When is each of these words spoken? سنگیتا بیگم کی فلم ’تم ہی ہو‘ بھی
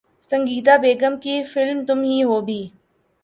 سنگیتا 0.29 0.75
بیگم 0.83 1.13
کی 1.23 1.35
فلم 1.51 1.79
’تم 1.87 1.99
ہی 2.03 2.17
ہو‘ 2.23 2.39
بھی 2.47 2.61